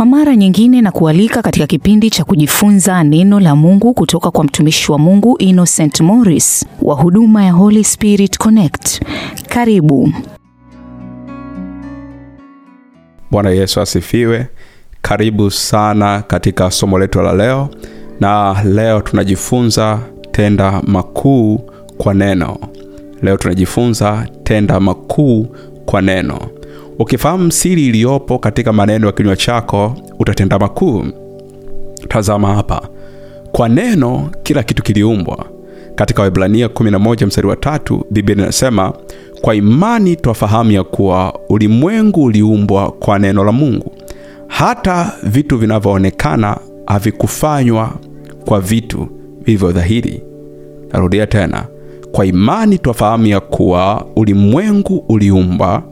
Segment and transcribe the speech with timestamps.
[0.00, 4.92] Kwa mara nyingine na kualika katika kipindi cha kujifunza neno la Mungu kutoka kwa mtumishi
[4.92, 9.02] wa Mungu Innocent Morris wa huduma ya Holy Spirit Connect.
[9.48, 10.12] Karibu.
[13.30, 14.46] Bwana Yesu asifiwe.
[15.02, 17.68] Karibu sana katika somo letu la leo,
[18.20, 19.98] na leo tunajifunza
[20.32, 21.58] tenda makuu
[21.98, 22.56] kwa neno.
[23.22, 25.46] Leo tunajifunza tenda makuu
[25.86, 26.38] kwa neno.
[27.00, 31.04] Ukifahamu siri iliyopo katika maneno ya kinywa chako, utatenda makuu.
[32.08, 32.88] Tazama hapa,
[33.52, 35.46] kwa neno kila kitu kiliumbwa.
[35.94, 38.92] Katika Waebrania 11 mstari wa tatu, Biblia inasema
[39.40, 43.92] kwa imani twafahamu ya kuwa ulimwengu uliumbwa kwa neno la Mungu,
[44.46, 46.56] hata vitu vinavyoonekana
[46.86, 47.92] havikufanywa
[48.44, 49.08] kwa vitu
[49.42, 50.22] vilivyodhahiri.
[50.92, 51.64] Narudia tena,
[52.12, 55.82] kwa imani twafahamu ya kuwa ulimwengu uliumbwa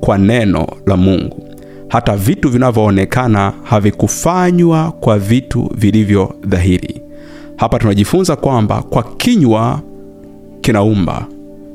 [0.00, 1.48] kwa neno la Mungu,
[1.88, 7.02] hata vitu vinavyoonekana havikufanywa kwa vitu vilivyo dhahiri.
[7.56, 9.80] Hapa tunajifunza kwamba kwa kinywa
[10.60, 11.26] kinaumba.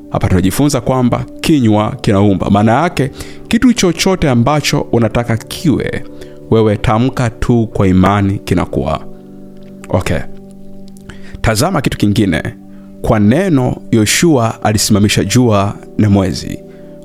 [0.09, 2.49] Hapa tunajifunza kwamba kinywa kinaumba.
[2.49, 3.11] Maana yake
[3.47, 6.03] kitu chochote ambacho unataka kiwe,
[6.51, 9.05] wewe tamka tu kwa imani, kinakuwa.
[9.89, 10.19] Okay,
[11.41, 12.43] tazama kitu kingine.
[13.01, 16.59] Kwa neno Yoshua alisimamisha jua na mwezi.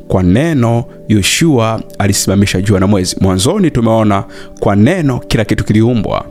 [0.09, 3.17] Kwa neno Yoshua alisimamisha jua na mwezi.
[3.21, 4.25] Mwanzoni tumeona
[4.61, 6.25] kwa neno kila kitu kiliumbwa,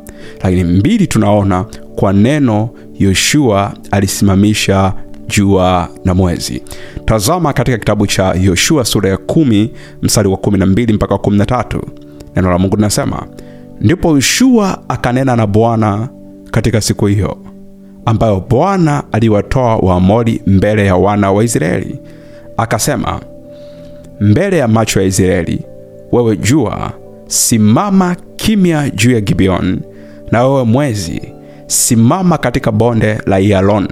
[0.43, 1.65] lakini mbili, tunaona
[1.95, 4.93] kwa neno Yoshua alisimamisha
[5.27, 6.61] jua na mwezi.
[7.05, 11.37] Tazama katika kitabu cha Yoshua sura ya kumi mstari wa kumi na mbili mpaka kumi
[11.37, 11.81] na tatu
[12.35, 13.27] neno la Mungu linasema,
[13.81, 16.09] ndipo Yoshua akanena na Bwana
[16.51, 17.37] katika siku hiyo
[18.05, 21.99] ambayo Bwana aliwatoa Waamori mbele ya wana wa Israeli,
[22.57, 23.21] akasema
[24.19, 25.61] mbele ya macho ya Israeli,
[26.11, 26.91] wewe jua
[27.27, 29.79] simama kimya juu ya Gibeon,
[30.31, 31.21] na wewe mwezi
[31.67, 33.87] simama katika bonde la Yalon.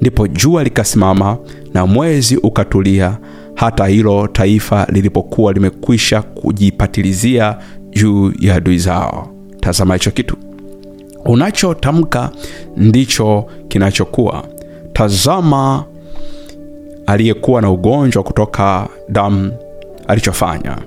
[0.00, 1.38] Ndipo jua likasimama
[1.74, 3.18] na mwezi ukatulia,
[3.54, 7.58] hata hilo taifa lilipokuwa limekwisha kujipatilizia
[7.90, 9.28] juu ya adui zao.
[9.60, 10.36] Tazama, hicho kitu
[11.24, 12.30] unachotamka
[12.76, 14.44] ndicho kinachokuwa.
[14.92, 15.84] Tazama
[17.12, 19.52] aliyekuwa na ugonjwa kutoka damu
[20.08, 20.78] alichofanya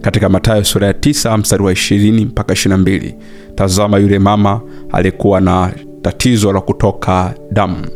[0.00, 3.14] katika Mathayo sura ya 9 mstari wa ishirini mpaka ishirini na mbili.
[3.54, 4.60] Tazama yule mama
[4.92, 5.72] aliyekuwa na
[6.02, 7.86] tatizo la kutoka damu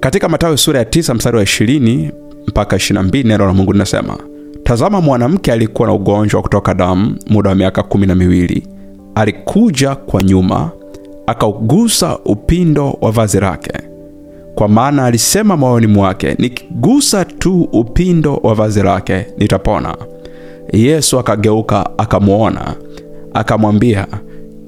[0.00, 2.10] katika Mathayo sura ya 9 mstari wa ishirini
[2.46, 3.28] mpaka ishirini na mbili.
[3.28, 4.18] Neno la Mungu linasema
[4.62, 8.66] tazama, mwanamke aliyekuwa na ugonjwa wa kutoka damu muda wa miaka kumi na miwili
[9.14, 10.70] alikuja kwa nyuma
[11.26, 13.72] akaugusa upindo wa vazi lake,
[14.54, 19.96] kwa maana alisema moyoni mwake, nikigusa tu upindo wa vazi lake nitapona.
[20.72, 22.74] Yesu akageuka akamwona,
[23.34, 24.06] akamwambia,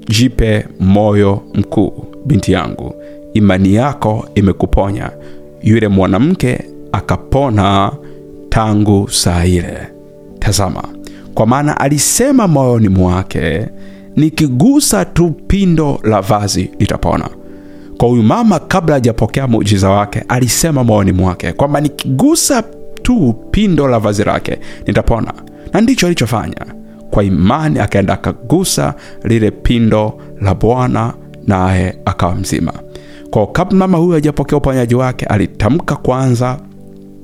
[0.09, 2.93] jipe moyo mkuu, binti yangu,
[3.33, 5.11] imani yako imekuponya.
[5.61, 6.59] Yule mwanamke
[6.91, 7.91] akapona
[8.49, 9.77] tangu saa ile.
[10.39, 10.83] Tazama,
[11.33, 13.67] kwa maana alisema moyoni mwake
[14.15, 17.29] nikigusa tu pindo la vazi litapona.
[17.97, 22.63] Kwa huyu mama, kabla hajapokea muujiza wake, alisema moyoni mwake kwamba nikigusa
[23.01, 25.33] tu pindo la vazi lake nitapona,
[25.73, 26.65] na ndicho alichofanya.
[27.11, 28.93] Kwa imani akaenda akagusa
[29.23, 31.13] lile pindo la Bwana,
[31.47, 32.73] naye akawa mzima.
[33.29, 36.57] Kwa kabla mama huyu hajapokea uponyaji wake, alitamka kwanza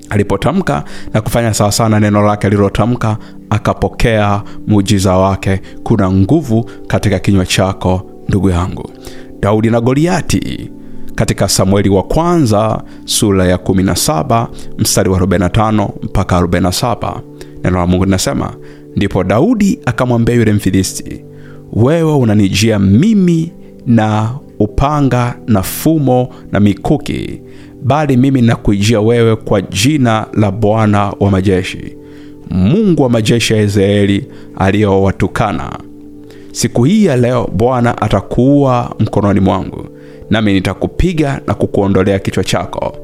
[0.10, 3.18] alipotamka na kufanya sawasawa na neno lake alilotamka,
[3.50, 5.62] akapokea muujiza wake.
[5.84, 8.90] Kuna nguvu katika kinywa chako, ndugu yangu.
[9.40, 10.72] Daudi na Goliati
[11.16, 17.20] katika Samueli wa kwanza sura ya 17 mstari wa 45 mpaka 47,
[17.64, 18.54] neno la Mungu linasema,
[18.96, 21.24] ndipo Daudi akamwambia yule Mfilisti,
[21.74, 23.52] wewe unanijia mimi
[23.88, 24.30] na
[24.60, 27.42] upanga na fumo na mikuki
[27.84, 31.96] bali mimi nakuijia wewe kwa jina la Bwana wa majeshi,
[32.50, 35.80] Mungu wa majeshi ya Israeli aliyowatukana.
[36.60, 39.86] Siku hii ya leo Bwana atakuua mkononi mwangu,
[40.30, 42.98] nami nitakupiga na kukuondolea kichwa chako.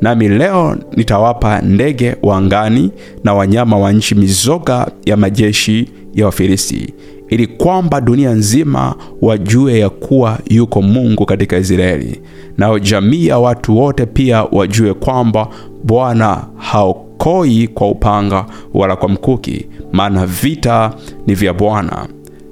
[0.00, 2.90] Nami leo nitawapa ndege wa angani
[3.24, 6.94] na wanyama wa nchi mizoga ya majeshi ya Wafilisti,
[7.28, 12.20] ili kwamba dunia nzima wajue ya kuwa yuko Mungu katika Israeli,
[12.58, 15.48] nao jamii ya watu wote pia wajue kwamba
[15.84, 20.94] Bwana haokoi kwa upanga wala kwa mkuki, maana vita
[21.26, 22.08] ni vya Bwana,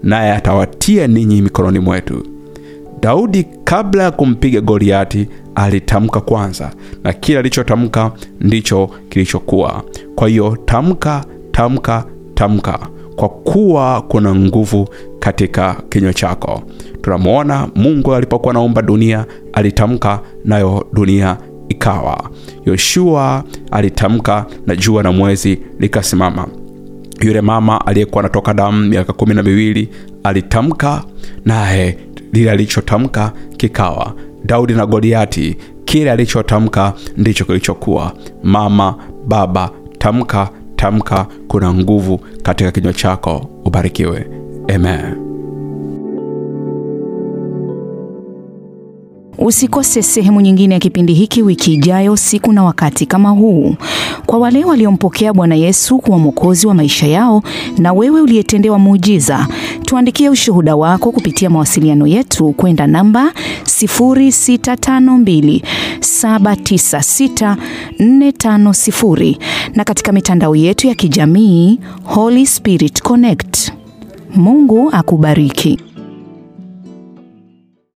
[0.06, 2.22] naye atawatia ninyi mikononi mwetu.
[3.00, 6.70] Daudi kabla ya kumpiga Goliati alitamka kwanza,
[7.04, 9.82] na kila alichotamka ndicho kilichokuwa.
[10.14, 12.04] Kwa hiyo tamka, tamka,
[12.34, 12.78] tamka
[13.16, 14.88] kwa kuwa kuna nguvu
[15.18, 16.62] katika kinywa chako
[17.02, 21.36] tunamwona mungu alipokuwa naumba dunia alitamka nayo dunia
[21.68, 22.30] ikawa
[22.66, 26.48] yoshua alitamka na jua na mwezi likasimama
[27.20, 29.88] yule mama aliyekuwa anatoka damu miaka kumi na miwili
[30.24, 31.04] alitamka
[31.44, 31.98] naye
[32.32, 34.14] lile alichotamka kikawa.
[34.44, 38.12] Daudi na goliati kile alichotamka ndicho kilichokuwa.
[38.42, 38.94] Mama
[39.28, 44.26] baba tamka tamka kuna nguvu katika kinywa chako ubarikiwe.
[44.74, 45.26] Amen.
[49.38, 53.74] Usikose sehemu nyingine ya kipindi hiki wiki ijayo, siku na wakati kama huu.
[54.26, 57.42] Kwa wale waliompokea Bwana Yesu kuwa mwokozi wa maisha yao,
[57.78, 59.46] na wewe uliyetendewa muujiza,
[59.84, 63.32] tuandikie ushuhuda wako kupitia mawasiliano yetu kwenda namba
[68.06, 69.36] 0652796450
[69.74, 73.72] na katika mitandao yetu ya kijamii Holy Spirit Connect.
[74.34, 75.78] Mungu akubariki.